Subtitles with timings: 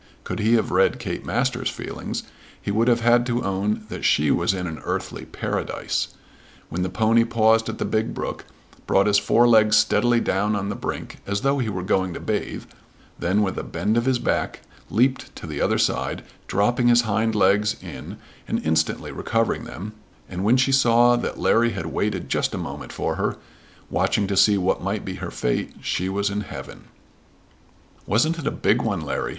[0.23, 2.23] Could he have read Kate Masters' feelings
[2.59, 6.07] he would have had to own that she was in an earthly Paradise.
[6.69, 8.45] When the pony paused at the big brook,
[8.87, 12.19] brought his four legs steadily down on the brink as though he were going to
[12.19, 12.63] bathe,
[13.19, 17.35] then with a bend of his back leaped to the other side, dropping his hind
[17.35, 19.93] legs in and instantly recovering them,
[20.27, 23.37] and when she saw that Larry had waited just a moment for her,
[23.91, 26.85] watching to see what might be her fate, she was in heaven.
[28.07, 29.29] "Wasn't it a big one, Larry?"